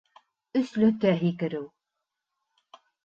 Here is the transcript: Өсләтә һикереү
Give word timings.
Өсләтә 0.61 1.11
һикереү 1.19 1.63